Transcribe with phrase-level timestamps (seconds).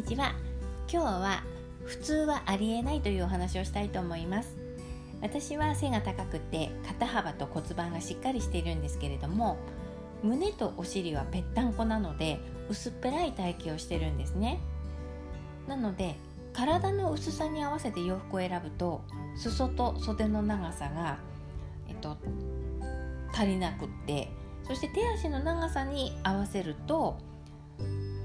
[0.00, 0.34] にちは
[0.90, 1.44] 今日は
[1.84, 4.56] 普通はありえないというお話をしたいと思います。
[5.20, 9.58] 私は背が高くて肩幅と骨盤がしっかりしているんですけれども
[10.22, 12.40] 胸とお尻はぺったんこなので
[12.70, 14.58] 薄っぺらい体型をしてるんですね。
[15.68, 16.16] なので
[16.54, 19.02] 体の薄さに合わせて洋服を選ぶと
[19.36, 21.18] 裾と袖の長さが、
[21.90, 22.16] えっと、
[23.34, 24.30] 足りなくって
[24.66, 27.18] そして手足の長さに合わせると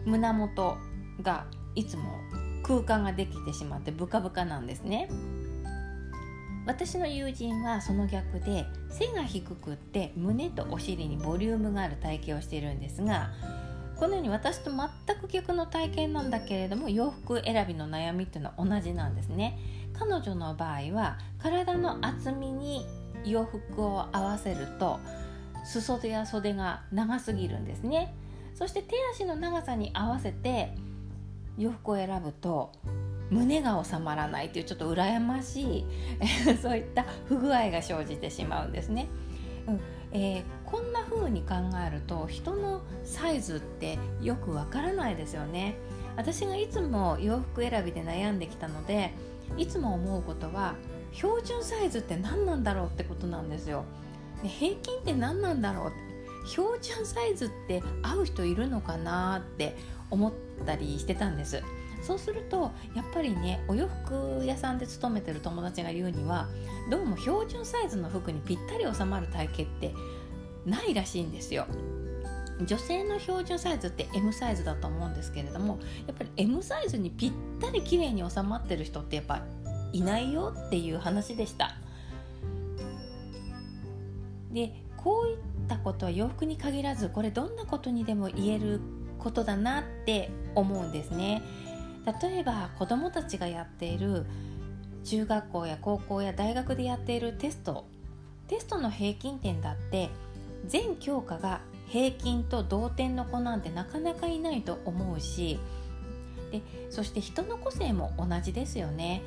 [0.06, 0.78] 胸元
[1.22, 2.04] がいつも
[2.64, 5.10] 空間ができてしまってブカブカなんですね。
[6.66, 13.30] 私の友人はその逆で背が低くって胸とお尻にボリュームがある体型をしているんですが
[13.98, 19.60] このように私と全く逆の体型なんだけれども洋服選びの悩みっていうのは同じなんですね。
[19.94, 22.86] 彼女の場合は体の厚みに
[23.24, 25.00] 洋服を合わせると
[25.64, 28.14] 裾や袖が長すぎるんですね。
[28.56, 30.76] そして手足の長さに合わせて
[31.58, 32.72] 洋服を選ぶと
[33.30, 35.86] 胸が収まらないというちょっと羨ましい
[36.62, 39.08] そういった不具合が生じてしまうんですね。
[39.68, 39.80] うん
[40.12, 45.76] えー、こんな風に考えると人のサイズってよくわからないですよね。
[46.16, 49.12] 私がいつも洋服選びで悩んできたので
[49.58, 50.76] いつも思うことは
[51.12, 53.84] 標準サイズって何なんだろうってことなんですよ。
[54.44, 59.76] 平均って何なんだろう標準サイズって合う人いるのかなって
[60.10, 60.34] 思っ
[60.66, 61.64] たりしてたんです。
[62.02, 66.48] そうするとやっぱりねお洋服屋さんで勤めてる友達が言うには
[66.92, 69.94] どうも標準サイズの服にぴったり収まる体型って
[70.66, 71.66] ないらしいんですよ。
[72.66, 79.42] 女性の標準サイズって M サイズだと思うんですけれどもやっぱり M サイズにぴったり綺麗に収まってる人ってやっぱ
[79.92, 81.76] いないよっていう話でした。
[84.54, 85.38] でこういっ
[85.68, 88.80] たことは洋服に限らずこれどんなことにでも言える
[89.26, 91.42] ことだなって思うんですね。
[92.22, 94.24] 例えば子どもたちがやっている
[95.04, 97.86] 中学校や高校や大学でやっているテスト。
[98.48, 100.12] テストの平均点だって
[100.68, 105.60] 全教科が平均と同点の子なんてなかなかいないと思うし。
[106.52, 106.62] で
[106.92, 109.24] そして人の個性も同じですよね。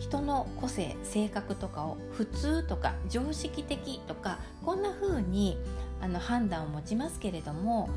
[0.00, 5.56] 人の個性性格とかを普通とか常識的とかこんな風に
[6.00, 7.88] あに判断を持ちますけれども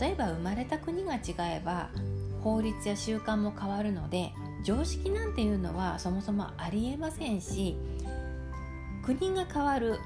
[0.00, 1.90] 例えば生まれた国が違えば
[2.42, 4.32] 法律や習慣も変わるので
[4.64, 7.76] 常識なんていうのはそもそもありえませんし
[9.02, 9.98] 国が変わる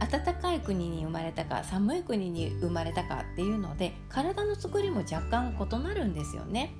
[0.00, 6.72] 暖かい国に生まれたか寒い国に生まれたかっていうので体の作りも若干異なるんですよね。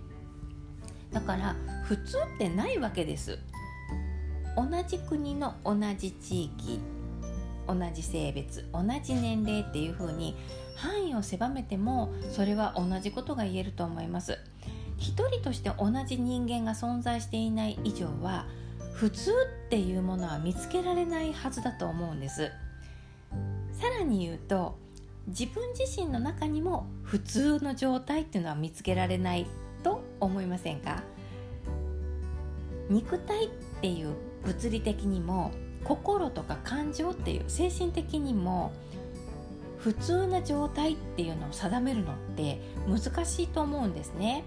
[1.13, 3.39] だから普通ってないわけです。
[4.57, 6.81] 同じ国の同じ地域
[7.73, 10.37] 同じ性別同じ年齢っていう風に
[10.77, 14.39] 範囲を狭めてもそれは同じことが言えると思います。
[14.97, 18.47] 一人として同じ人間が存在していない以上は
[18.93, 19.33] 普通
[19.67, 22.51] っていうものは見つけられないはずだと思うんです。
[23.73, 24.79] さらに言うと
[25.29, 29.47] 自分自身の中にも普通の状態っていうのは見つけられない
[29.83, 31.03] と思いませんか？
[32.91, 33.49] 肉体っ
[33.81, 34.15] ていう
[34.45, 35.53] 物理的にも
[35.85, 38.73] 心とか感情っていう精神的にも
[39.79, 44.45] 普通な状態っていうのを定めるのって難しいと思うんですね。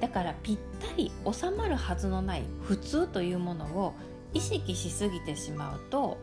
[0.00, 3.94] だからぴったり収まるはずのない普通というものを
[4.34, 6.18] 意識しすぎてしまうと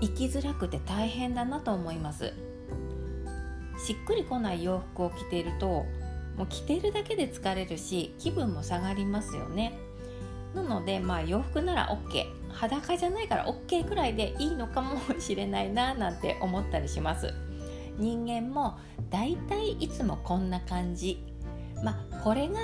[0.00, 2.32] 生きづらくて大変だなと思います。
[3.84, 5.86] しっくりこない洋服を着ていると
[6.36, 9.78] もう着ているだけで疲れるし気分も下がりますよね。
[10.62, 17.32] なのでまあ洋服なら OK 裸じゃないから OK くらいでいいのかもしれないななんて思ったりします。
[17.98, 18.78] 人間も
[19.10, 21.22] だいたいいつもこんな感じ。
[21.82, 22.58] まあこれが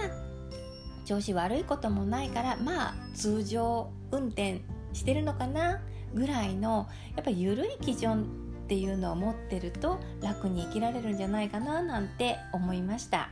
[1.04, 4.62] 調子悪いこともないからまあ通常運転
[4.92, 5.80] してるのかな
[6.14, 8.24] ぐらいのやっぱ緩い基準
[8.64, 13.28] っていうのを持ってると楽に生きられるんじゃないかななんて思いました。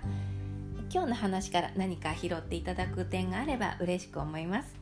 [0.93, 4.77] 今日の話から何か拾っていただく点があれば嬉しく思います。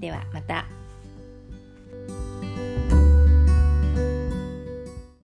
[0.00, 0.66] ではまた。